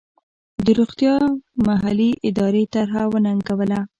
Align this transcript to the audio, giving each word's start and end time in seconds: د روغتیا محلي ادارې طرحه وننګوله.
د 0.65 0.67
روغتیا 0.79 1.15
محلي 1.67 2.11
ادارې 2.27 2.63
طرحه 2.73 3.03
وننګوله. 3.11 3.79